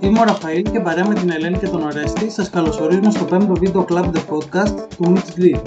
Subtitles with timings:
[0.00, 3.58] είμαι ο Ραφαήλ και παρέα με την Ελένη και τον Ορέστη σας καλωσορίζουμε στο 5ο
[3.58, 5.60] βίντεο Club The Podcast του Mitch G.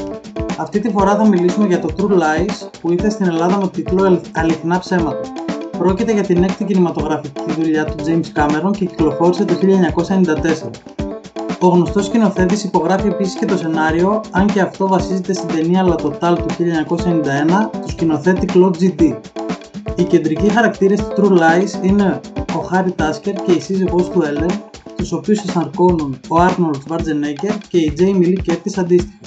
[0.57, 4.21] Αυτή τη φορά θα μιλήσουμε για το True Lies που ήρθε στην Ελλάδα με τίτλο
[4.31, 5.19] Αληθινά ψέματα.
[5.77, 10.69] Πρόκειται για την έκτη κινηματογραφική δουλειά του James Cameron και κυκλοφόρησε το 1994.
[11.59, 16.05] Ο γνωστός σκηνοθέτης υπογράφει επίσης και το σενάριο, αν και αυτό βασίζεται στην ταινία La
[16.05, 16.45] Total του
[16.89, 19.15] 1991 του σκηνοθέτη Claude G.D.
[19.95, 22.19] Οι κεντρικοί χαρακτήρες του True Lies είναι
[22.55, 24.61] ο Χάρι Τάσκερ και η σύζυγός του Έλεν,
[24.95, 29.17] τους οποίους ενσαρκώνουν ο Άρνολντ Σβαρτσενέγκερ και η Τζέιμι Λί Κέρτις αντίστοιχα.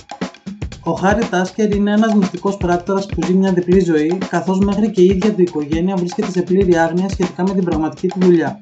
[0.84, 5.00] Ο Χάρι Τάσκερ είναι ένας μυστικός πράκτορας που ζει μια διπλή ζωή, καθώς μέχρι και
[5.00, 8.58] η ίδια του οικογένεια βρίσκεται σε πλήρη άγνοια σχετικά με την πραγματική του δουλειά.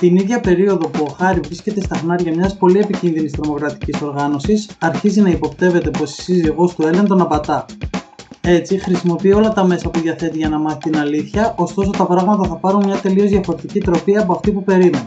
[0.00, 5.20] Την ίδια περίοδο που ο Χάρι βρίσκεται στα χνάρια μιας πολύ επικίνδυνης τρομοκρατικής οργάνωσης, αρχίζει
[5.20, 7.64] να υποπτεύεται πως η σύζυγός του Έλεν τον απατά.
[8.40, 12.48] Έτσι, χρησιμοποιεί όλα τα μέσα που διαθέτει για να μάθει την αλήθεια, ωστόσο τα πράγματα
[12.48, 15.02] θα πάρουν μια τελείως διαφορετική τροπή από αυτή που περίμενε.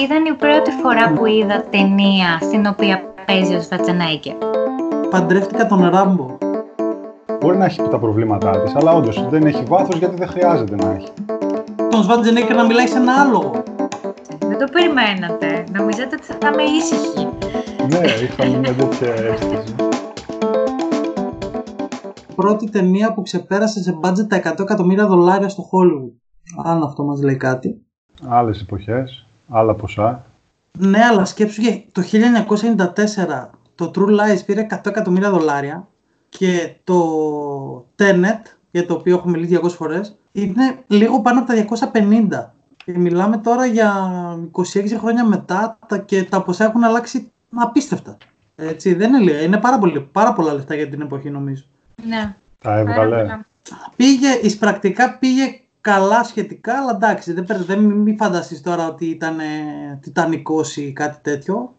[0.00, 4.34] Ήταν η πρώτη φορά που είδα ταινία στην οποία παίζει ο Σβατσενέγκερ.
[5.10, 6.38] Παντρεύτηκα τον Ράμπο.
[7.40, 10.90] Μπορεί να έχει τα προβλήματά της, αλλά όντως δεν έχει βάθος γιατί δεν χρειάζεται να
[10.90, 11.12] έχει.
[11.90, 13.62] Τον Σβατζενέκερ να μιλάει σε ένα άλογο.
[14.38, 15.64] Δεν το περιμένατε.
[15.72, 17.28] Νομίζατε ότι θα είμαι ήσυχη.
[17.88, 19.85] ναι, είχαμε μια τέτοια αίσθηση.
[22.36, 26.12] Πρώτη ταινία που ξεπέρασε σε budget τα 100 εκατομμύρια δολάρια στο Hollywood.
[26.64, 27.86] Αν αυτό μας λέει κάτι.
[28.28, 30.24] Άλλες εποχές, άλλα ποσά.
[30.78, 35.88] Ναι, αλλά σκέψου για το 1994 το True Lies πήρε 100 εκατομμύρια δολάρια
[36.28, 36.98] και το
[37.98, 41.54] Tenet, για το οποίο έχω μιλήσει 200 φορές, είναι λίγο πάνω από τα
[41.92, 42.54] 250.
[42.84, 43.92] Και μιλάμε τώρα για
[44.50, 44.64] 26
[44.98, 48.16] χρόνια μετά και τα ποσά έχουν αλλάξει απίστευτα.
[48.54, 49.40] Έτσι, δεν είναι λίγα.
[49.40, 51.64] Είναι πάρα, πολύ, πάρα πολλά λεφτά για την εποχή νομίζω.
[52.06, 52.34] Ναι.
[52.58, 53.38] Τα έβγαλε.
[53.96, 59.38] Πήγε, εισπρακτικά πήγε καλά σχετικά, αλλά εντάξει, δεν, δεν μην φανταστείς τώρα ότι ήταν
[60.00, 61.74] τιτανικός ή κάτι τέτοιο.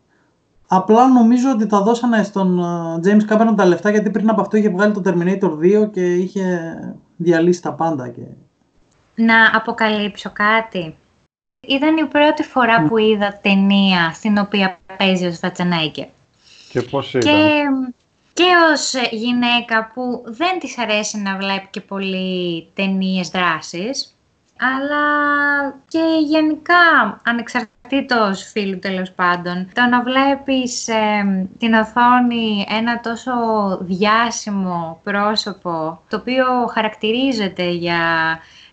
[0.68, 2.62] Απλά νομίζω ότι τα δώσανε στον
[3.06, 6.76] James Cameron τα λεφτά γιατί πριν από αυτό είχε βγάλει το Terminator 2 και είχε
[7.16, 8.10] διαλύσει τα πάντα.
[8.10, 8.22] Και...
[9.16, 10.96] Να αποκαλύψω κάτι.
[11.60, 16.08] Ήταν η πρώτη φορά που είδα ταινία στην οποία παίζει ο Σβατσενέγκερ.
[16.70, 17.34] Και πώς ήταν.
[17.34, 17.64] Και,
[18.38, 24.16] και ως γυναίκα που δεν της αρέσει να βλέπει και πολύ ταινίες δράσης,
[24.60, 25.06] αλλά
[25.88, 33.32] και γενικά ανεξαρτήτως φίλου τέλος πάντων, το να βλέπεις ε, την οθόνη ένα τόσο
[33.82, 38.00] διάσημο πρόσωπο, το οποίο χαρακτηρίζεται για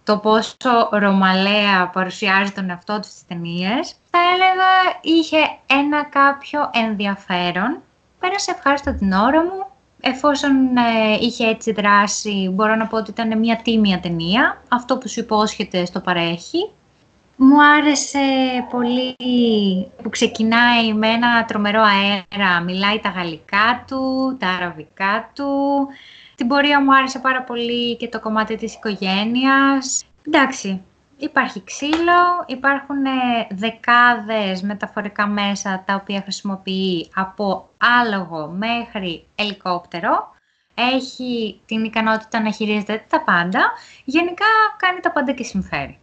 [0.04, 7.82] το πόσο ρωμαλαία παρουσιάζει τον εαυτό του στις ταινίες, θα έλεγα είχε ένα κάποιο ενδιαφέρον.
[8.24, 9.66] Πέρασε ευχάριστα την ώρα μου.
[10.00, 14.62] Εφόσον ε, είχε έτσι δράση, μπορώ να πω ότι ήταν μια τίμια ταινία.
[14.68, 16.70] Αυτό που σου υπόσχεται στο παρέχει.
[17.36, 18.18] Μου άρεσε
[18.70, 19.16] πολύ
[20.02, 25.86] που ξεκινάει με ένα τρομερό αέρα, μιλάει τα γαλλικά του, τα αραβικά του.
[26.34, 30.04] Την πορεία μου άρεσε πάρα πολύ και το κομμάτι της οικογένειας.
[30.26, 30.82] Εντάξει,
[31.24, 33.10] υπάρχει ξύλο, υπάρχουν ε,
[33.50, 37.68] δεκάδες μεταφορικά μέσα τα οποία χρησιμοποιεί από
[38.02, 40.32] άλογο μέχρι ελικόπτερο.
[40.74, 43.60] Έχει την ικανότητα να χειρίζεται τα πάντα.
[44.04, 44.46] Γενικά
[44.76, 45.98] κάνει τα πάντα και συμφέρει.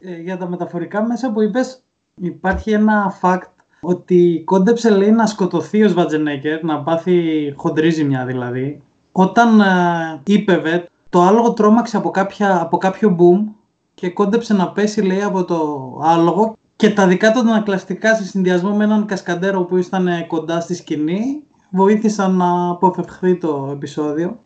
[0.00, 1.82] Ε, για τα μεταφορικά μέσα που είπες,
[2.14, 3.48] υπάρχει ένα fact
[3.80, 8.82] ότι κόντεψε λέει να σκοτωθεί ο Σβατζενέκερ, να πάθει χοντρή ζημιά δηλαδή.
[9.12, 13.63] Όταν ε, είπευε, το άλογο τρόμαξε από, κάποια, από κάποιο boom
[13.94, 18.76] και κόντεψε να πέσει λέει από το άλογο και τα δικά του ανακλαστικά σε συνδυασμό
[18.76, 24.38] με έναν κασκαντέρο που ήταν κοντά στη σκηνή βοήθησαν να αποφευχθεί το επεισόδιο.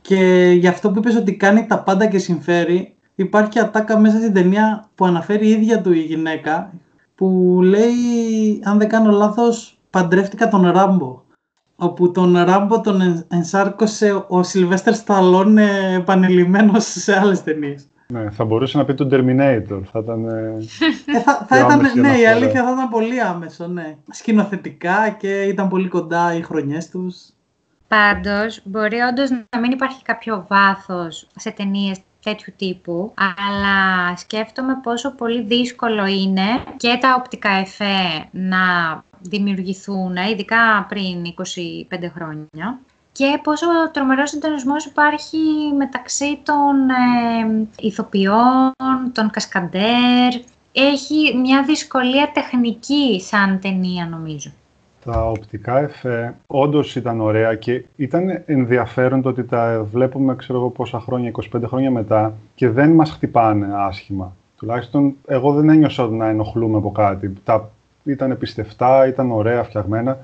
[0.00, 4.32] Και γι' αυτό που είπες ότι κάνει τα πάντα και συμφέρει, υπάρχει ατάκα μέσα στην
[4.32, 6.72] ταινία που αναφέρει η ίδια του η γυναίκα,
[7.14, 11.20] που λέει, αν δεν κάνω λάθος, παντρεύτηκα τον Ράμπο.
[11.76, 17.86] Όπου τον Ράμπο τον ενσάρκωσε ο Σιλβέστερ Σταλόν επανειλημμένος σε άλλες ταινίες.
[18.12, 19.80] Ναι, θα μπορούσε να πει τον Terminator.
[19.92, 20.28] Θα ήταν.
[20.28, 20.56] Ε,
[21.24, 23.96] θα, θα ήταν, ναι, η αλήθεια θα ήταν πολύ άμεσο, ναι.
[24.10, 27.16] Σκηνοθετικά και ήταν πολύ κοντά οι χρονιές τους.
[27.88, 35.14] Πάντως, μπορεί όντως να μην υπάρχει κάποιο βάθος σε ταινίες τέτοιου τύπου, αλλά σκέφτομαι πόσο
[35.14, 38.58] πολύ δύσκολο είναι και τα οπτικά εφέ να
[39.20, 42.80] δημιουργηθούν, ειδικά πριν 25 χρόνια,
[43.12, 45.38] και πόσο τρομερός συντονισμός υπάρχει
[45.76, 48.72] μεταξύ των ε, ηθοποιών,
[49.12, 50.32] των κασκαντέρ.
[50.72, 54.50] Έχει μια δυσκολία τεχνική σαν ταινία νομίζω.
[55.04, 60.68] Τα οπτικά εφέ όντως ήταν ωραία και ήταν ενδιαφέρον το ότι τα βλέπουμε ξέρω εγώ
[60.70, 64.36] πόσα χρόνια, 25 χρόνια μετά και δεν μας χτυπάνε άσχημα.
[64.56, 67.32] Τουλάχιστον εγώ δεν ένιωσα να ενοχλούμε από κάτι.
[67.44, 67.70] Τα
[68.04, 70.18] ήταν πιστευτά, ήταν ωραία φτιαγμένα.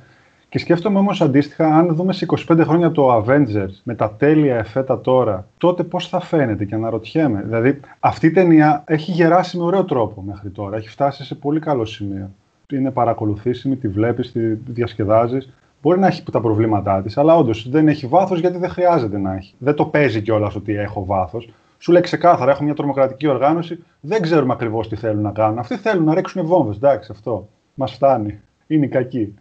[0.48, 5.00] Και σκέφτομαι όμως αντίστοιχα, αν δούμε σε 25 χρόνια το Avengers με τα τέλεια εφέτα
[5.00, 7.42] τώρα, τότε πώς θα φαίνεται και αναρωτιέμαι.
[7.42, 10.76] Δηλαδή, αυτή η ταινία έχει γεράσει με ωραίο τρόπο μέχρι τώρα.
[10.76, 12.30] Έχει φτάσει σε πολύ καλό σημείο.
[12.72, 15.52] Είναι παρακολουθήσιμη, τη βλέπεις, τη διασκεδάζεις.
[15.82, 19.34] Μπορεί να έχει τα προβλήματά της, αλλά όντως δεν έχει βάθος γιατί δεν χρειάζεται να
[19.34, 19.54] έχει.
[19.58, 21.50] Δεν το παίζει κιόλας ότι έχω βάθος.
[21.78, 25.58] Σου λέει ξεκάθαρα: Έχω μια τρομοκρατική οργάνωση, δεν ξέρουμε ακριβώς τι θέλουν να κάνουν.
[25.58, 26.76] Αυτοί θέλουν να ρίξουν βόμβες.
[26.76, 27.48] Εντάξει, αυτό.
[27.74, 28.40] Μας φτάνει.
[28.66, 29.34] Είναι κακοί.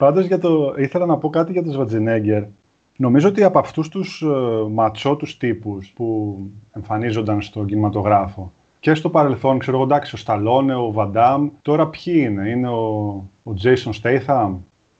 [0.00, 0.74] Πάντως για το...
[0.78, 2.42] ήθελα να πω κάτι για τον Σβατζινέγκερ.
[2.96, 6.36] Νομίζω ότι από αυτούς τους uh, ματσότους τύπους που
[6.72, 12.26] εμφανίζονταν στον κινηματογράφο και στο παρελθόν, ξέρω εγώ, εντάξει, ο Σταλόνε, ο Βαντάμ, τώρα ποιοι
[12.28, 12.78] είναι, είναι ο,
[13.42, 14.52] ο Jason Statham,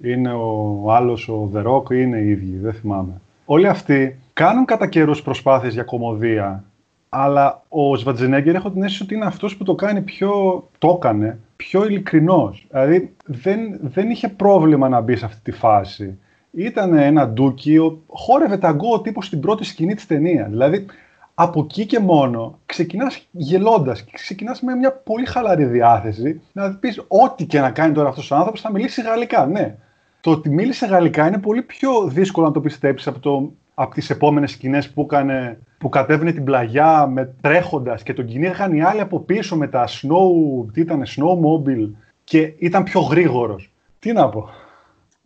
[0.02, 3.20] είναι ο άλλος ο The Rock, είναι οι ίδιοι, δεν θυμάμαι.
[3.44, 6.64] Όλοι αυτοί κάνουν κατά καιρούς προσπάθειες για κομμωδία,
[7.12, 11.38] αλλά ο Σβατζενέγκερ έχω την αίσθηση ότι είναι αυτός που το κάνει πιο, το έκανε,
[11.56, 12.66] πιο ειλικρινός.
[12.70, 16.18] Δηλαδή δεν, δεν είχε πρόβλημα να μπει σε αυτή τη φάση.
[16.50, 20.48] Ήταν ένα ντούκι, χόρευε ταγκό ο τύπος στην πρώτη σκηνή της ταινίας.
[20.48, 20.86] Δηλαδή
[21.34, 27.04] από εκεί και μόνο ξεκινάς γελώντας και ξεκινάς με μια πολύ χαλαρή διάθεση να πεις
[27.08, 29.76] ό,τι και να κάνει τώρα αυτός ο άνθρωπος θα μιλήσει γαλλικά, ναι.
[30.20, 34.10] Το ότι μίλησε γαλλικά είναι πολύ πιο δύσκολο να το πιστέψεις από, το, από τις
[34.10, 39.00] επόμενες σκηνές που, έκανε, που κατέβαινε την πλαγιά με τρέχοντας και τον κυνήγαν οι άλλοι
[39.00, 41.90] από πίσω με τα snow, τι ήταν, snowmobile
[42.24, 43.72] και ήταν πιο γρήγορος.
[43.98, 44.48] Τι να πω.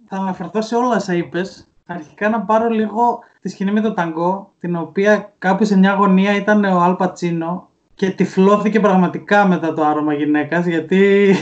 [0.09, 1.69] Θα αναφερθώ σε όλα όσα είπες.
[1.87, 6.37] Αρχικά να πάρω λίγο τη σκηνή με το ταγκό, την οποία κάπου σε μια γωνία
[6.37, 11.35] ήταν ο Αλ Πατσίνο και τυφλώθηκε πραγματικά μετά το άρωμα γυναίκας, γιατί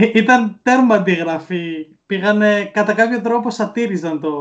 [0.00, 1.86] ήταν τέρμα αντιγραφή.
[2.06, 4.32] Πήγανε, κατά κάποιο τρόπο σατήριζαν το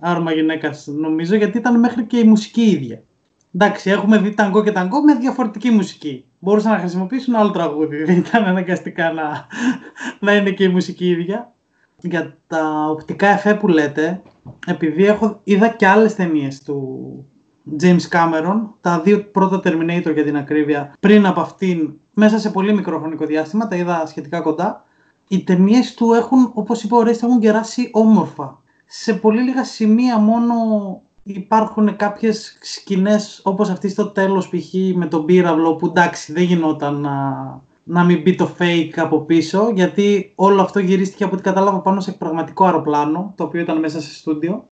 [0.00, 3.02] άρωμα γυναίκας, νομίζω, γιατί ήταν μέχρι και η μουσική ίδια.
[3.54, 6.24] Εντάξει, έχουμε δει ταγκό και ταγκό με διαφορετική μουσική.
[6.38, 9.46] Μπορούσαν να χρησιμοποιήσουν άλλο τραγούδι, δεν ήταν αναγκαστικά να,
[10.20, 11.52] να είναι και η μουσική ίδια.
[12.00, 14.22] Για τα οπτικά εφέ που λέτε,
[14.66, 17.26] επειδή έχω, είδα και άλλες ταινίες του
[17.82, 22.74] James Cameron, τα δύο πρώτα Terminator για την ακρίβεια, πριν από αυτήν, μέσα σε πολύ
[22.74, 24.84] μικρό χρονικό διάστημα, τα είδα σχετικά κοντά.
[25.28, 28.62] Οι ταινίες του έχουν, όπως είπε ο Ρέστ, έχουν κεράσει όμορφα.
[28.86, 30.54] Σε πολύ λίγα σημεία μόνο
[31.22, 34.74] υπάρχουν κάποιες σκηνές όπως αυτή στο τέλος π.χ.
[34.94, 37.34] με τον πύραυλο που εντάξει δεν γινόταν να,
[37.84, 42.00] να μην μπει το fake από πίσω γιατί όλο αυτό γυρίστηκε από ό,τι κατάλαβα πάνω
[42.00, 44.66] σε πραγματικό αεροπλάνο το οποίο ήταν μέσα σε στούντιο.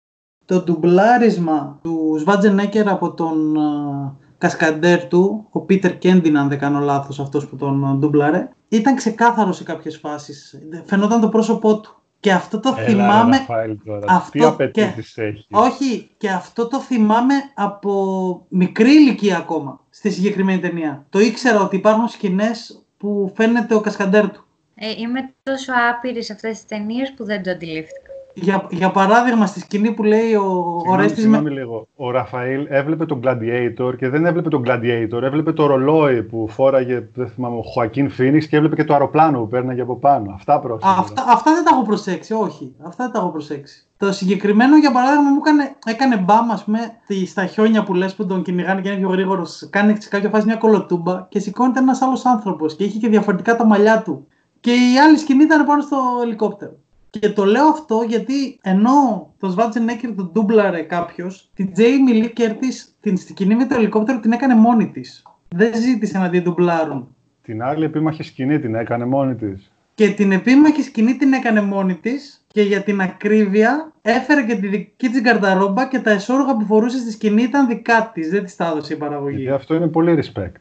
[0.46, 6.80] Το ντουμπλάρισμα του Σβάτζενέκερ από τον uh, κασκαντέρ του, ο Πίτερ Κέντιν αν δεν κάνω
[6.80, 10.62] λάθος αυτός που τον ντουμπλάρε, ήταν ξεκάθαρος σε κάποιες φάσεις.
[10.86, 11.96] Φαινόταν το πρόσωπό του.
[12.20, 13.38] Και αυτό το Έλα, θυμάμαι.
[13.38, 14.06] Ραφαήλ, τώρα.
[14.10, 20.60] αυτό Τι απαιτήσεις έχεις; Όχι, και αυτό το θυμάμαι από μικρή ηλικία ακόμα στη συγκεκριμένη
[20.60, 21.06] ταινία.
[21.10, 24.46] Το ήξερα ότι υπάρχουν σκηνές που φαίνεται ο κασκαντέρ του.
[24.76, 28.11] Ε, είμαι τόσο άπειρη σε αυτές τις ταινίες που δεν το αντιλήφθηκα.
[28.34, 31.50] Για, για παράδειγμα, στη σκηνή που λέει ο, ο Συγγνώμη, Ρέστης συγγνώμη με...
[31.50, 31.88] λίγο.
[31.96, 35.22] Ο Ραφαήλ έβλεπε τον Gladiator και δεν έβλεπε τον Gladiator.
[35.22, 39.40] Έβλεπε το ρολόι που φόραγε, δεν θυμάμαι, ο Χωακίν Φίνιξ και έβλεπε και το αεροπλάνο
[39.40, 40.32] που παίρναγε από πάνω.
[40.34, 40.94] Αυτά πρόσεχε.
[40.98, 42.76] Αυτά, αυτά δεν τα έχω προσέξει, όχι.
[42.84, 43.86] Αυτά δεν τα έχω προσέξει.
[43.98, 48.16] Το συγκεκριμένο, για παράδειγμα, μου έκανε, έκανε μπαμ, ας πούμε, στη- στα χιόνια που λες
[48.16, 49.68] που τον κυνηγάνε και είναι πιο γρήγορος.
[49.70, 53.56] Κάνει σε κάποια φάση μια κολοτούμπα και σηκώνεται ένας άλλος άνθρωπος και είχε και διαφορετικά
[53.56, 54.28] τα μαλλιά του.
[54.60, 56.72] Και η άλλη σκηνή ήταν πάνω στο ελικόπτερο.
[57.20, 62.96] Και το λέω αυτό γιατί ενώ το Σβάτζενέκερ τον ντούμπλαρε κάποιος, την Τζέιμι Λί Κέρτις
[63.02, 65.24] την σκηνή με το ελικόπτερο την έκανε μόνη της.
[65.48, 67.16] Δεν ζήτησε να την ντουμπλάρουν.
[67.42, 69.72] Την άλλη επίμαχη σκηνή την έκανε μόνη της.
[69.96, 74.68] Και την επίμαχη σκηνή την έκανε μόνη της και για την ακρίβεια έφερε και τη
[74.68, 78.30] δική της γκαρνταρόμπα και τα εσόρουχα που φορούσε στη σκηνή ήταν δικά της.
[78.30, 79.36] Δεν της τα έδωσε η παραγωγή.
[79.36, 80.56] Γιατί αυτό είναι πολύ respect.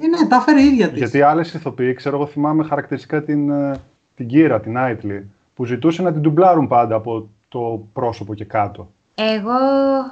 [0.00, 0.98] Ε, ναι, τα έφερε η ίδια της.
[0.98, 3.80] Γιατί άλλες ηθοποιοί, ξέρω εγώ, θυμάμαι χαρακτηριστικά την, ε,
[4.14, 8.90] την Κύρα, την Άιτλι, που ζητούσε να την ντουμπλάρουν πάντα από το πρόσωπο και κάτω.
[9.14, 9.58] Εγώ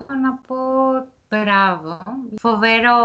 [0.01, 0.57] έχω να πω
[1.29, 1.99] μπράβο.
[2.37, 2.99] Φοβερό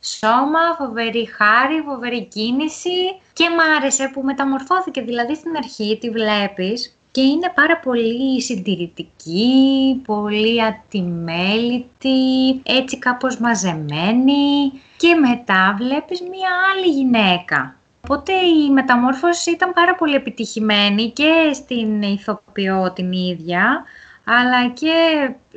[0.00, 5.00] σώμα, φοβερή χάρη, φοβερή κίνηση και μ' άρεσε που μεταμορφώθηκε.
[5.00, 12.20] Δηλαδή στην αρχή τη βλέπεις και είναι πάρα πολύ συντηρητική, πολύ ατιμέλητη,
[12.62, 17.77] έτσι κάπως μαζεμένη και μετά βλέπεις μία άλλη γυναίκα.
[18.10, 23.84] Οπότε η μεταμόρφωση ήταν πάρα πολύ επιτυχημένη και στην ηθοποιό την ίδια,
[24.24, 24.92] αλλά και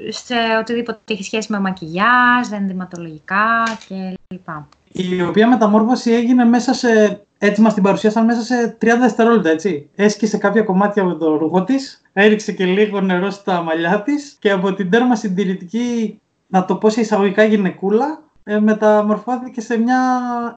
[0.09, 4.47] σε οτιδήποτε έχει σχέση με μακιγιάζ, ενδυματολογικά κλπ.
[4.91, 7.21] Η οποία μεταμόρφωση έγινε μέσα σε.
[7.37, 9.89] Έτσι μας την παρουσίασαν μέσα σε 30 δευτερόλεπτα, έτσι.
[9.95, 14.51] Έσκησε κάποια κομμάτια με το ρούχο της, έριξε και λίγο νερό στα μαλλιά της και
[14.51, 19.99] από την τέρμα συντηρητική, να το πω σε εισαγωγικά γυναικούλα, ε, μεταμορφώθηκε σε μια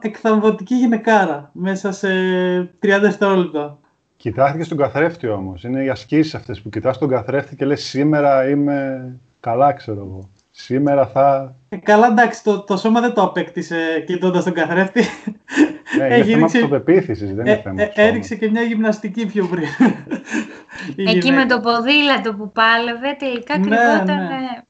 [0.00, 2.08] εκθαμβωτική γυναικάρα μέσα σε
[2.60, 3.78] 30 δευτερόλεπτα.
[4.16, 5.64] Κοιτάχθηκε στον καθρέφτη όμως.
[5.64, 9.06] Είναι οι ασκήσεις αυτές που κοιτάς τον καθρέφτη και λες σήμερα είμαι
[9.40, 10.28] καλά ξέρω εγώ.
[10.50, 11.54] Σήμερα θα...
[11.68, 15.02] Ε, καλά εντάξει, το, το σώμα δεν το απέκτησε κοιτώντας τον καθρέφτη.
[15.98, 19.64] Ναι, είναι θέμα αυτοπεποίθησης, δεν είναι ε, θέμα ε, έριξε και μια γυμναστική πιο πριν.
[20.96, 21.32] Η Εκεί γυναίκα.
[21.34, 24.06] με το ποδήλατο που πάλευε, τελικά Ναι, κρυβόταν.
[24.06, 24.34] ναι.
[24.34, 24.64] ε,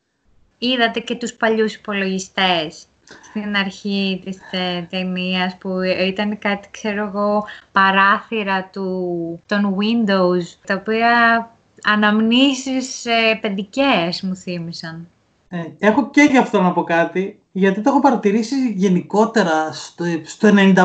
[0.59, 2.87] Είδατε και τους παλιούς υπολογιστές
[3.23, 10.75] στην αρχή της ε, ταινίας που ήταν κάτι, ξέρω εγώ, παράθυρα του, των Windows, τα
[10.75, 11.49] οποία
[11.85, 15.09] αναμνήσεις ε, παιδικές μου θύμισαν.
[15.49, 20.49] Ε, έχω και γι' αυτό να πω κάτι, γιατί το έχω παρατηρήσει γενικότερα στο, στο
[20.49, 20.85] 95%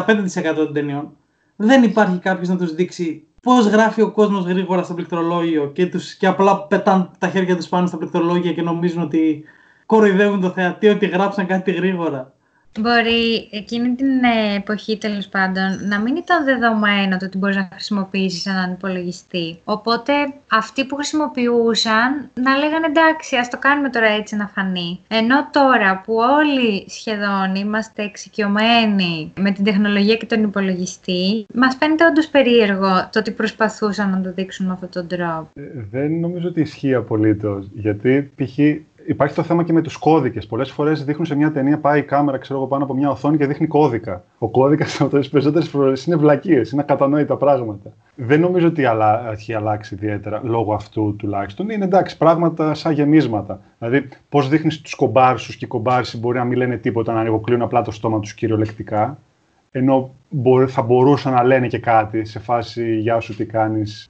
[0.56, 1.12] των ταινιών.
[1.56, 6.14] Δεν υπάρχει κάποιος να τους δείξει πώς γράφει ο κόσμος γρήγορα στο πληκτρολόγιο και, τους,
[6.14, 9.44] και απλά πετάνε τα χέρια τους πάνω στα πληκτρολόγια και νομίζουν ότι
[9.90, 12.34] κοροϊδεύουν το θεατή ότι γράψαν κάτι γρήγορα.
[12.80, 17.70] Μπορεί εκείνη την ε, εποχή τέλος πάντων να μην ήταν δεδομένο το ότι μπορείς να
[17.72, 19.60] χρησιμοποιήσεις έναν υπολογιστή.
[19.64, 20.12] Οπότε
[20.52, 25.00] αυτοί που χρησιμοποιούσαν να λέγανε εντάξει, ας το κάνουμε τώρα έτσι να φανεί.
[25.08, 32.06] Ενώ τώρα που όλοι σχεδόν είμαστε εξοικειωμένοι με την τεχνολογία και τον υπολογιστή, μας φαίνεται
[32.06, 35.50] όντως περίεργο το ότι προσπαθούσαν να το δείξουν με αυτόν τον τρόπο.
[35.54, 37.68] Ε, Δεν νομίζω ότι ισχύει απολύτως.
[37.74, 38.58] Γιατί π.χ.
[39.10, 40.46] υπάρχει το θέμα και με τους κώδικες.
[40.46, 43.38] Πολλές φορές δείχνουν σε μια ταινία, πάει η κάμερα ξέρω εγώ, πάνω από μια οθόνη
[43.38, 44.24] και δείχνει κώδικα.
[44.38, 47.94] Ο κώδικας από τι περισσότερες φορές είναι βλακίες, είναι ακατανόητα πράγματα.
[48.16, 49.32] Δεν νομίζω ότι αλλα...
[49.32, 51.70] έχει αλλάξει ιδιαίτερα λόγω αυτού τουλάχιστον.
[51.70, 53.62] Είναι εντάξει, πράγματα σαν γεμίσματα.
[53.80, 57.62] Δηλαδή, πώς δείχνεις τους κομπάρσου και οι κομπάρσοι μπορεί να μην λένε τίποτα, να ανοιγοκλείουν
[57.62, 59.18] απλά το στόμα τους κυριολεκτικά.
[59.72, 64.10] Ενώ μπορεί- θα μπορούσαν να λένε και κάτι σε φάση Γεια σου, τι κάνεις.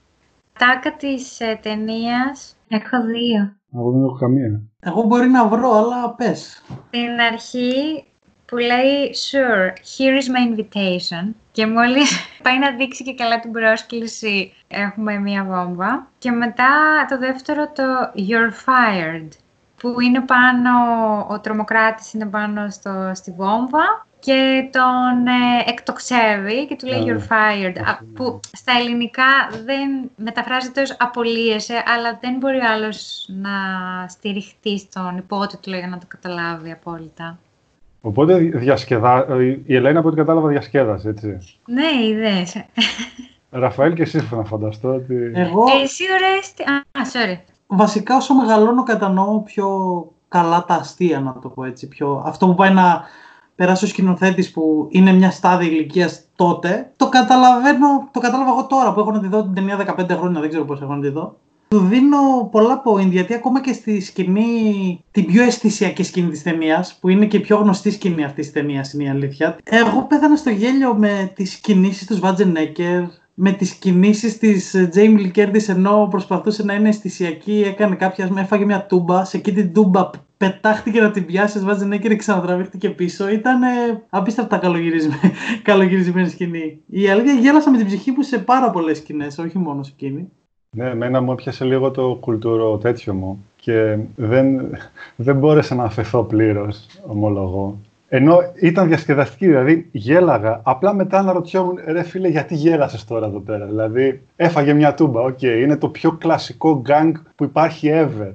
[0.60, 2.56] Τάκα της ε, ταινίας.
[2.68, 3.59] Έχω δύο.
[3.74, 4.62] Εγώ δεν έχω καμία.
[4.80, 6.64] Εγώ μπορεί να βρω, αλλά πες.
[6.88, 8.04] Στην αρχή
[8.46, 13.52] που λέει Sure, here is my invitation και μόλις πάει να δείξει και καλά την
[13.52, 16.68] πρόσκληση έχουμε μία βόμβα και μετά
[17.10, 17.84] το δεύτερο το
[18.16, 19.28] You're fired
[19.76, 20.70] που είναι πάνω,
[21.30, 27.04] ο τρομοκράτης είναι πάνω στο, στη βόμβα και τον ε, εκτοξεύει και του λέει Α,
[27.06, 28.14] You're fired αυτό, Α, ναι.
[28.14, 29.24] που στα ελληνικά
[29.66, 33.50] δεν μεταφράζεται ως απολύεσαι αλλά δεν μπορεί ο άλλος να
[34.08, 37.38] στηριχτεί στον υπότιτλο για να το καταλάβει απόλυτα.
[38.02, 39.26] Οπότε διασκεδά...
[39.66, 41.40] η Ελένη από ό,τι κατάλαβα διασκέδασε, έτσι.
[41.66, 42.64] Ναι, είδες.
[43.52, 45.32] Ραφαήλ και εσύ να φανταστώ ότι...
[45.36, 46.54] Εγώ Εσύ ωραίες...
[46.54, 47.38] τι- Α, sorry.
[47.68, 49.68] βασικά όσο μεγαλώνω κατανοώ πιο
[50.28, 51.88] καλά τα αστεία, να το πω έτσι.
[51.88, 52.24] Πιο...
[52.26, 53.04] Αυτό που πάει να
[53.60, 58.94] περάσει ο σκηνοθέτης που είναι μια στάδια ηλικίας τότε, το καταλαβαίνω, το κατάλαβα εγώ τώρα
[58.94, 61.10] που έχω να τη δω την ταινία 15 χρόνια, δεν ξέρω πώς έχω να τη
[61.10, 61.36] δω.
[61.68, 66.98] Του δίνω πολλά point γιατί ακόμα και στη σκηνή, την πιο αισθησιακή σκηνή της ταινίας,
[67.00, 69.58] που είναι και η πιο γνωστή σκηνή αυτής της ταινίας, είναι η αλήθεια.
[69.64, 73.02] Εγώ πέθανα στο γέλιο με τις κινήσεις τους Βάτζενέκερ,
[73.34, 78.86] με τις κινήσεις της Τζέιμ Λικέρδης ενώ προσπαθούσε να είναι αισθησιακή, έκανε κάποια, έφαγε μια
[78.86, 83.30] τούμπα, σε εκεί την τούμπα πετάχτηκε να την πιάσει, Βάτζενέκερ και ξανατραβήχτηκε πίσω.
[83.30, 83.60] Ήταν
[84.10, 86.82] απίστευτα καλογυρισμένη, καλογυρισμένη σκηνή.
[86.86, 90.30] Η αλήθεια γέλασα με την ψυχή μου σε πάρα πολλές σκηνές, όχι μόνο σε εκείνη.
[90.72, 94.78] Ναι, εμένα μου έπιασε λίγο το κουλτούρο τέτοιο μου και δεν,
[95.16, 97.80] δεν μπόρεσα να αφεθώ πλήρως, ομολογώ.
[98.08, 100.62] Ενώ ήταν διασκεδαστική, δηλαδή γέλαγα.
[100.64, 105.22] Απλά μετά αναρωτιόμουν, ρε φίλε, γιατί γέλασες τώρα εδώ πέρα; Δηλαδή, έφαγε μια τούμπα.
[105.22, 108.32] Οκ, είναι το πιο κλασικό γκάγκ που υπάρχει ever.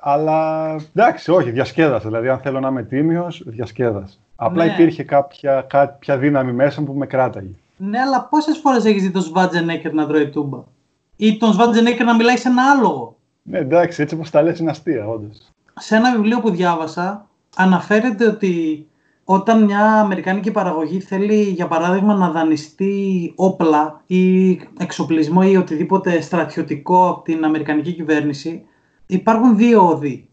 [0.00, 2.06] Αλλά εντάξει, όχι, διασκέδασε.
[2.06, 4.18] Δηλαδή, αν θέλω να είμαι τίμιος, διασκέδασε.
[4.36, 4.72] Απλά Ναι.
[4.72, 7.50] υπήρχε κάποια, κάποια δύναμη μέσα μου που με κράταγε.
[7.76, 10.58] Ναι, αλλά πόσες φορές έχεις δει τον Σβάτζενέκερ να τρώει τούμπα;
[11.16, 14.70] Ή τον Σβάτζενέκερ να μιλάει σε ένα άλογο; Ναι, εντάξει, έτσι όπως τα λες είναι
[14.70, 15.50] αστεία, όντως.
[15.74, 17.26] σε ένα βιβλίο που διάβασα
[17.56, 18.86] αναφέρεται ότι
[19.24, 27.08] όταν μια αμερικάνικη παραγωγή θέλει για παράδειγμα να δανειστεί όπλα ή εξοπλισμό ή οτιδήποτε στρατιωτικό
[27.08, 28.64] από την αμερικανική κυβέρνηση
[29.08, 30.28] υπάρχουν δύο όδοι.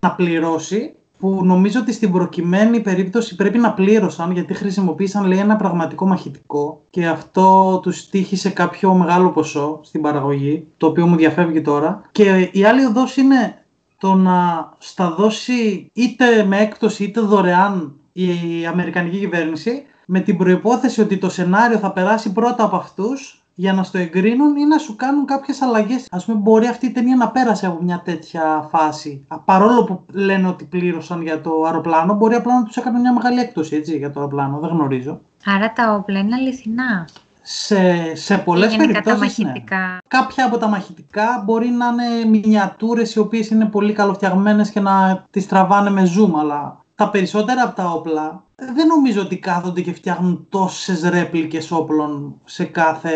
[0.00, 5.56] Να πληρώσει που νομίζω ότι στην προκειμένη περίπτωση πρέπει να πλήρωσαν γιατί χρησιμοποίησαν λέει ένα
[5.56, 11.60] πραγματικό μαχητικό και αυτό τους τύχησε κάποιο μεγάλο ποσό στην παραγωγή το οποίο μου διαφεύγει
[11.60, 13.64] τώρα και η άλλη οδός είναι
[13.98, 21.00] το να στα δώσει είτε με έκπτωση είτε δωρεάν η Αμερικανική κυβέρνηση με την προϋπόθεση
[21.00, 24.96] ότι το σενάριο θα περάσει πρώτα από αυτούς για να στο εγκρίνουν ή να σου
[24.96, 26.06] κάνουν κάποιες αλλαγές.
[26.10, 29.24] Ας πούμε μπορεί αυτή η ταινία να πέρασε από μια τέτοια φάση.
[29.28, 33.12] Α, Παρόλο που λένε ότι πλήρωσαν για το αεροπλάνο, μπορεί απλά να τους έκανε μια
[33.12, 35.20] μεγάλη έκπτωση έτσι, για το αεροπλάνο, δεν γνωρίζω.
[35.44, 37.08] Άρα τα όπλα είναι αληθινά.
[37.42, 39.44] Σε, σε πολλές Ή γενικά τα περιπτώσεις, ναι.
[39.46, 39.98] μαχητικά.
[40.08, 45.24] Κάποια από τα μαχητικά μπορεί να είναι μινιατούρες οι οποίες είναι πολύ καλοφτιαγμένες και να
[45.30, 49.92] τις τραβάνε με zoom, αλλά τα περισσότερα από τα όπλα δεν νομίζω ότι κάθονται και
[49.92, 53.10] φτιάχνουν τόσες ρέπλικες όπλων σε κάθε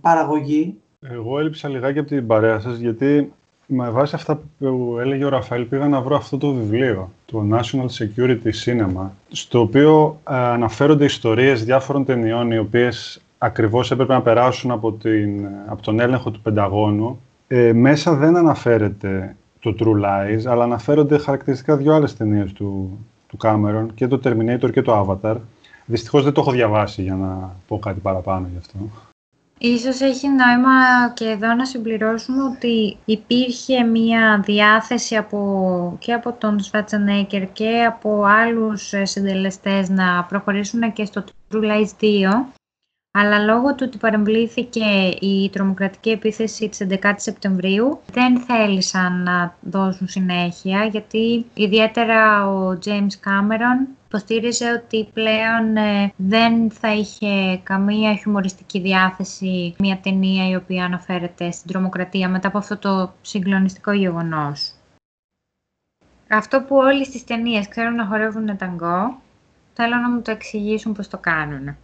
[0.00, 0.76] παραγωγή.
[1.00, 3.32] Εγώ έλειψα λιγάκι από την παρέα σας γιατί
[3.66, 7.86] με βάση αυτά που έλεγε ο Ραφαήλ πήγα να βρω αυτό το βιβλίο, το National
[7.98, 14.70] Security Cinema, στο οποίο ε, αναφέρονται ιστορίες διάφορων ταινιών οι οποίες ακριβώς έπρεπε να περάσουν
[14.70, 17.20] από, την, από τον έλεγχο του Πενταγώνου.
[17.46, 23.36] Ε, μέσα δεν αναφέρεται το True Lies, αλλά αναφέρονται χαρακτηριστικά δύο άλλες ταινίες του, του
[23.42, 25.36] Cameron, και το Terminator και το Avatar.
[25.84, 28.78] Δυστυχώς δεν το έχω διαβάσει για να πω κάτι παραπάνω γι' αυτό.
[29.58, 36.60] Ίσως έχει νόημα και εδώ να συμπληρώσουμε ότι υπήρχε μία διάθεση από, και από τον
[36.60, 42.06] Σφατσανέκερ και από άλλους συντελεστές να προχωρήσουν και στο True Lies 2
[43.18, 44.84] αλλά λόγω του ότι παρεμβλήθηκε
[45.20, 53.28] η τρομοκρατική επίθεση της 11 Σεπτεμβρίου δεν θέλησαν να δώσουν συνέχεια γιατί ιδιαίτερα ο James
[53.28, 60.84] Cameron υποστήριζε ότι πλέον ε, δεν θα είχε καμία χιουμοριστική διάθεση μια ταινία η οποία
[60.84, 64.72] αναφέρεται στην τρομοκρατία μετά από αυτό το συγκλονιστικό γεγονός.
[66.30, 69.20] Αυτό που όλοι στις ταινίες ξέρουν να χορεύουν ταγκό,
[69.72, 71.76] θέλω να μου το εξηγήσουν πώς το κάνουν.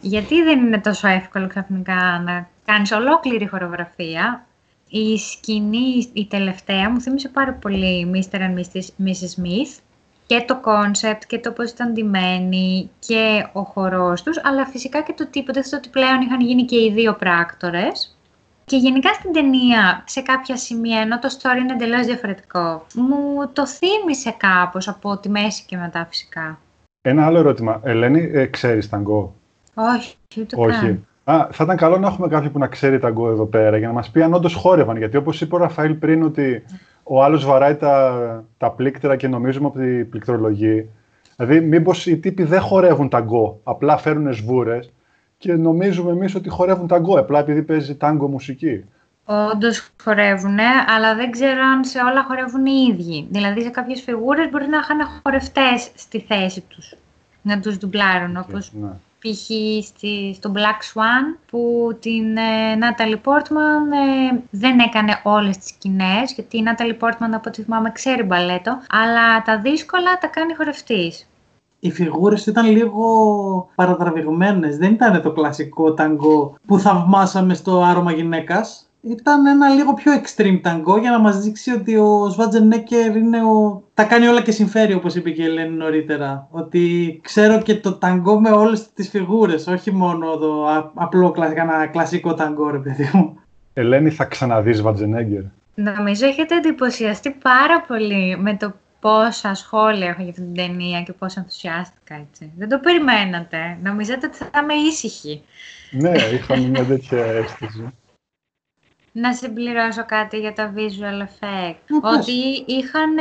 [0.00, 4.44] Γιατί δεν είναι τόσο εύκολο ξαφνικά να κάνεις ολόκληρη χορογραφία.
[4.88, 8.36] Η σκηνή, η τελευταία, μου θύμισε πάρα πολύ Mr.
[8.36, 8.58] and
[9.04, 9.36] Mrs.
[9.36, 9.80] Smith
[10.26, 15.12] και το concept και το πώς ήταν ντυμένοι και ο χορός τους, αλλά φυσικά και
[15.16, 18.18] το τίποτα, αυτό ότι πλέον είχαν γίνει και οι δύο πράκτορες.
[18.64, 23.66] Και γενικά στην ταινία, σε κάποια σημεία, ενώ το story είναι εντελώς διαφορετικό, μου το
[23.66, 26.58] θύμισε κάπως από τη μέση και μετά φυσικά.
[27.00, 27.80] Ένα άλλο ερώτημα.
[27.84, 29.34] Ελένη, ε, ξέρεις ταγκό;
[29.74, 31.04] Όχι, ούτε Όχι.
[31.24, 33.92] Α, θα ήταν καλό να έχουμε κάποιον που να ξέρει ταγκό εδώ πέρα για να
[33.92, 34.96] μας πει αν όντως χόρευαν.
[34.96, 36.62] Γιατί όπως είπε ο Ραφαήλ πριν ότι
[37.02, 40.88] ο άλλος βαράει τα, τα πλήκτρα και νομίζουμε από την πληκτρολογή.
[41.36, 44.92] Δηλαδή, μήπως οι τύποι δεν χορεύουν ταγκό, απλά φέρουν σβούρες
[45.38, 48.84] και νομίζουμε εμείς ότι χορεύουν ταγκό, απλά επειδή παίζει τάγκο μουσική.
[49.24, 50.58] Όντως χορεύουν,
[50.96, 53.26] αλλά δεν ξέρω αν σε όλα χορεύουν οι ίδιοι.
[53.30, 56.94] Δηλαδή, σε κάποιες φιγούρες μπορεί να είχαν χορευτές στη θέση τους.
[57.42, 59.50] Να τους ντουμπλάρουν, okay, όπως ναι π.χ.
[60.34, 66.56] στο Black Swan που την ε, Νάταλι Πόρτμαν ε, δεν έκανε όλες τις σκηνές, γιατί
[66.58, 71.24] η Νάταλι Πόρτμαν από ό,τι θυμάμαι ξέρει μπαλέτο, αλλά τα δύσκολα τα κάνει χορευτής.
[71.80, 73.04] Οι φιγούρες ήταν λίγο
[73.74, 74.76] παραδραβηγμένες.
[74.76, 80.60] Δεν ήταν το κλασικό ταγκό που θαυμάσαμε στο άρωμα γυναίκας ήταν ένα λίγο πιο extreme
[80.62, 83.82] ταγκό για να μας δείξει ότι ο Σβάτζενέκερ είναι ο...
[83.94, 86.48] τα κάνει όλα και συμφέρει όπως είπε και η Ελένη νωρίτερα.
[86.50, 92.34] Ότι ξέρω και το ταγκό με όλες τις φιγούρες, όχι μόνο το απλό ένα κλασικό
[92.34, 93.38] ταγκό ρε παιδί μου.
[93.72, 95.42] Ελένη θα ξαναδείς Σβάτζενέγκερ.
[95.74, 101.12] Νομίζω έχετε εντυπωσιαστεί πάρα πολύ με το πόσα σχόλια έχω για αυτή την ταινία και
[101.12, 102.52] πόσο ενθουσιάστηκα έτσι.
[102.56, 103.78] Δεν το περιμένατε.
[103.82, 105.42] Νομίζατε ότι θα είμαι ήσυχη.
[105.90, 107.92] Ναι, είχαμε μια τέτοια αίσθηση.
[109.12, 112.16] Να συμπληρώσω κάτι για τα visual effect.
[112.18, 112.32] ότι,
[112.66, 113.14] είχαν,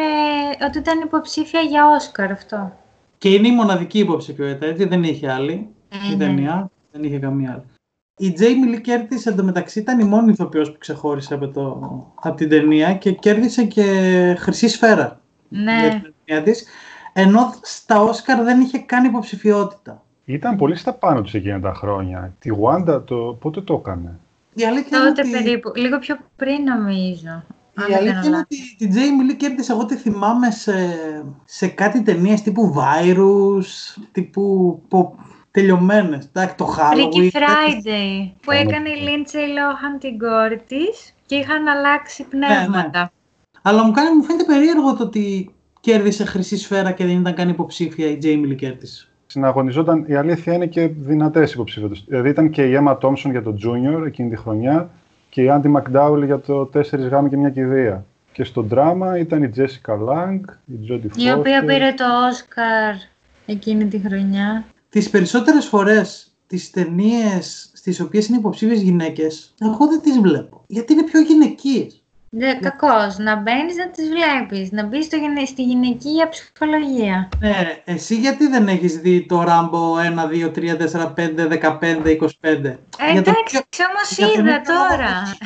[0.67, 2.71] ότι ήταν υποψήφια για Όσκαρ αυτό.
[3.17, 5.67] Και είναι η μοναδική υποψηφιότητα, έτσι δεν είχε άλλη
[6.11, 6.71] η ταινία.
[6.91, 7.63] Δεν είχε καμία άλλη.
[8.21, 11.79] Η Jamie Lee Curtis εντωμεταξύ ήταν η μόνη ηθοποιός που ξεχώρισε από, το,
[12.21, 13.83] από την ταινία και κέρδισε και
[14.39, 15.79] χρυσή σφαίρα ναι.
[15.79, 16.65] για την ταινία της,
[17.13, 20.03] ενώ στα Όσκαρ δεν είχε καν υποψηφιότητα.
[20.25, 22.33] Ήταν πολύ στα πάνω της εκείνα τα χρόνια.
[22.39, 24.19] Τη Wanda το, πότε το έκανε;
[24.53, 25.43] Η αλήθεια Τότε είναι ότι...
[25.43, 27.43] περίπου, λίγο πιο πριν νομίζω.
[27.89, 30.73] Η αλήθεια είναι ότι την Jamie Lee κέρδισε, εγώ τη θυμάμαι σε,
[31.45, 35.15] σε κάτι ταινίες τύπου Virus, τύπου πο,
[35.51, 36.31] τελειωμένες.
[36.31, 37.15] το Halloween.
[37.15, 42.89] Freaky Friday, που έκανε η Lindsay Lohan την κόρη της και είχαν αλλάξει πνεύματα.
[42.93, 43.07] Ναι, ναι.
[43.61, 47.49] Αλλά μου, κάνει, μου φαίνεται περίεργο το ότι κέρδισε χρυσή σφαίρα και δεν ήταν καν
[47.49, 51.89] υποψήφια η Jamie Lee Curtis συναγωνιζόταν, η αλήθεια είναι και δυνατές υποψήφιε.
[52.07, 54.89] Δηλαδή ήταν και η Emma Thompson για το Junior εκείνη τη χρονιά
[55.29, 58.05] και η Andy McDowell για το 4 γάμοι και μια κηδεία.
[58.31, 61.17] Και στο δράμα ήταν η Jessica Lange, η Jodie Foster.
[61.17, 62.95] Η οποία πήρε το Oscar
[63.45, 64.65] εκείνη τη χρονιά.
[64.89, 70.63] Τις περισσότερες φορές τις ταινίες στις οποίες είναι υποψήφιες γυναίκες, εγώ δεν τις βλέπω.
[70.67, 72.03] Γιατί είναι πιο γυναικείες.
[72.29, 73.17] Ναι, κακώς.
[73.17, 74.71] Να μπαίνεις να τις βλέπεις.
[74.71, 75.05] Να μπεις
[75.45, 77.29] στη γυναικεία ψυχολογία.
[77.39, 82.79] Ναι, εσύ γιατί δεν έχεις δει το Ράμπο 1, 2, 3, 4, 5, 15, 25.
[82.97, 83.57] Ε, εντάξει,
[83.89, 85.37] όμως είδα τώρα.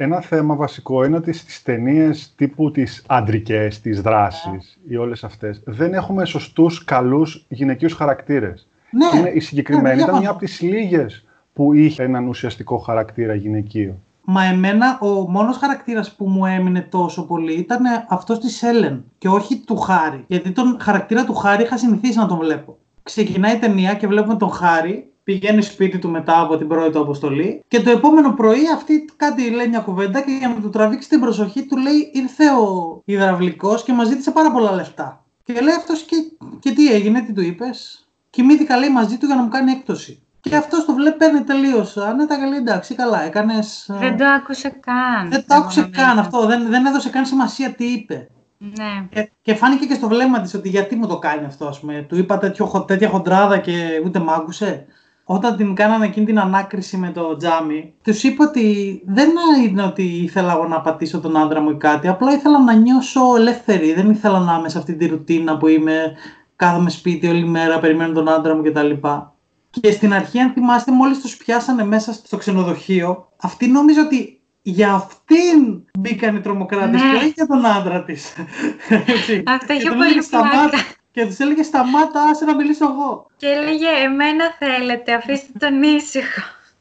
[0.00, 5.62] Ένα θέμα βασικό είναι ότι στις ταινίες τύπου τις αντρικές, τις δράσεις ή όλες αυτές,
[5.64, 8.68] δεν έχουμε σωστούς, καλούς γυναικείους χαρακτήρες.
[8.90, 9.18] Ναι.
[9.18, 13.98] Είναι, η συγκεκριμένη ναι, ήταν μια από τις λίγες που είχε έναν ουσιαστικό χαρακτήρα γυναικείο.
[14.30, 19.28] Μα εμένα ο μόνος χαρακτήρας που μου έμεινε τόσο πολύ ήταν αυτός της Έλεν και
[19.28, 20.24] όχι του Χάρη.
[20.26, 22.78] Γιατί τον χαρακτήρα του Χάρη είχα συνηθίσει να τον βλέπω.
[23.02, 27.00] Ξεκινάει η ταινία και βλέπουμε τον Χάρη πηγαίνει σπίτι του μετά από την πρώτη του
[27.00, 31.08] αποστολή και το επόμενο πρωί αυτή κάτι λέει μια κουβέντα και για να του τραβήξει
[31.08, 35.24] την προσοχή του λέει ήρθε ο υδραυλικός και μας ζήτησε πάρα πολλά λεφτά.
[35.44, 36.16] Και λέει αυτός και,
[36.60, 40.22] και τι έγινε, τι του είπες; Κοιμήθηκα λέει μαζί του για να μου κάνει έκπτωση.
[40.40, 43.86] Και αυτός το βλέπει, παίρνει τελείως άνετα και λέει εντάξει, καλά, έκανες.
[43.88, 45.30] Δεν το άκουσε καν.
[45.30, 46.46] Δεν το άκουσε καν αυτό.
[46.46, 48.28] Δεν, δεν έδωσε καν σημασία τι είπε.
[48.58, 49.06] Ναι.
[49.10, 52.06] Και, και φάνηκε και στο βλέμμα της ότι γιατί μου το κάνει αυτό, ας πούμε.
[52.08, 54.86] Του είπα τέτοιο, τέτοια χοντράδα και ούτε μ' άκουσε.
[55.24, 59.30] Όταν την κάνανε εκείνη την ανάκριση με το τζάμι, τους είπα ότι δεν
[59.66, 62.08] είναι ότι ήθελα εγώ να πατήσω τον άντρα μου ή κάτι.
[62.08, 63.94] Απλά ήθελα να νιώσω ελεύθερη.
[63.94, 66.12] Δεν ήθελα να είμαι σε αυτή τη ρουτίνα που είμαι,
[66.56, 68.90] κάθομαι σπίτι όλη μέρα, περιμένω τον άντρα μου κτλ.
[69.70, 74.92] Και στην αρχή, αν θυμάστε, μόλις τους πιάσανε μέσα στο ξενοδοχείο, αυτή νόμιζε ότι για
[74.92, 77.10] αυτήν μπήκαν οι τρομοκράτες Ναι.
[77.10, 78.32] και όχι για τον άντρα της.
[79.56, 80.78] Αυτό είχε πολύ πλάκα.
[81.10, 83.26] Και τους έλεγε σταμάτα, άσε να μιλήσω εγώ.
[83.36, 86.40] Και έλεγε εμένα θέλετε, αφήστε τον ήσυχο.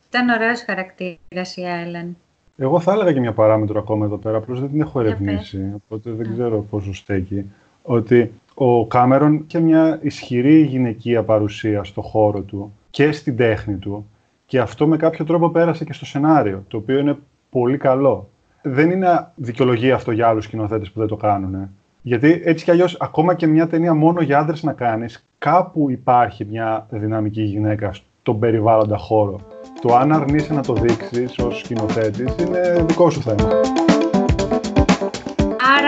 [0.10, 2.18] Ήταν ωραίος χαρακτήρας η Έλεν.
[2.58, 5.72] Εγώ θα έλεγα και μια παράμετρο ακόμα εδώ πέρα, απλώς δεν την έχω Για ερευνήσει,
[5.76, 7.52] οπότε δεν ξέρω πόσο στέκει.
[7.82, 14.10] Ότι ο Κάμερον και μια ισχυρή γυναικεία παρουσία στο χώρο του και στην τέχνη του
[14.46, 17.18] και αυτό με κάποιο τρόπο πέρασε και στο σενάριο, το οποίο είναι
[17.50, 18.30] πολύ καλό.
[18.62, 21.70] Δεν είναι δικαιολογία αυτό για άλλους σκηνοθέτες που δεν το κάνουν.
[22.02, 26.46] Γιατί έτσι κι αλλιώς, ακόμα και μια ταινία μόνο για άντρες να κάνεις, κάπου υπάρχει
[26.46, 29.40] μια δυναμική γυναίκα στον περιβάλλοντα χώρο.
[29.82, 33.50] Το αν αρνείσαι να το δείξεις ως σκηνοθέτης είναι δικό σου θέμα.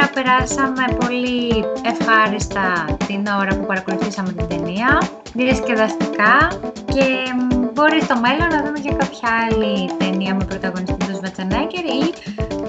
[0.10, 5.02] Άρα περάσαμε πολύ ευχάριστα την ώρα που παρακολουθήσαμε την ταινία,
[5.34, 6.48] διασκεδαστικά
[6.86, 11.84] και μ, μπορεί στο μέλλον να δούμε και κάποια άλλη ταινία με πρωταγωνιστή τον Σβατσανέκερ
[11.86, 12.13] ή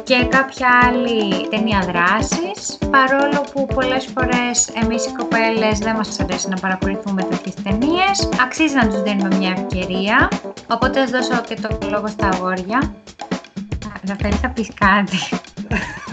[0.03, 6.49] και κάποια άλλη ταινία δράσης, παρόλο που πολλές φορές εμείς οι κοπέλες δεν μας αρέσει
[6.49, 10.29] να παρακολουθούμε τέτοιες ταινίες, αξίζει να τους δίνουμε μια ευκαιρία,
[10.71, 12.79] οπότε ας δώσω και το λόγο στα αγόρια.
[13.87, 15.19] Α, Ραφαήλ θα πεις κάτι.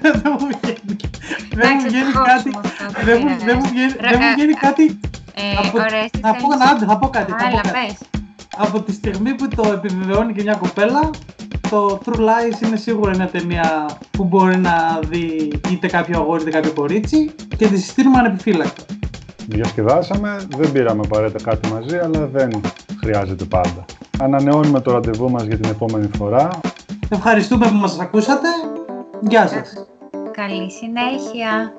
[0.22, 0.96] δεν μου βγαίνει.
[1.58, 2.50] Δεν μου Εντάξει, βγαίνει θα κάτι.
[2.50, 3.44] κόψουμε αυτό, δεν Δεν μου, πειράζει.
[3.48, 4.84] δεν μου βγαίνει, Ρε, δεν μου ε, βγαίνει κάτι.
[5.34, 7.30] Ε, από- ωραία, εσύ να πω, θέλεις- να, άντε, θα πω κάτι.
[7.30, 7.74] θα πω Άλλα, κάτι.
[7.78, 7.94] πες.
[8.56, 11.10] Από τη στιγμή που το επιβεβαιώνει και μια κοπέλα,
[11.70, 16.50] το True Lies είναι σίγουρα μια ταινία που μπορεί να δει είτε κάποιο αγόρι είτε
[16.50, 18.82] κάποιο κορίτσι και τη συστήνουμε ανεπιφύλακτα.
[19.46, 22.60] Διασκεδάσαμε, δεν πήραμε απαραίτητα κάτι μαζί, αλλά δεν
[23.00, 23.84] χρειάζεται πάντα.
[24.20, 26.48] Ανανεώνουμε το ραντεβού μας για την επόμενη φορά.
[27.08, 28.48] Ευχαριστούμε που μας ακούσατε.
[29.28, 29.86] Γεια σας.
[30.32, 31.72] Καλή συνέχεια.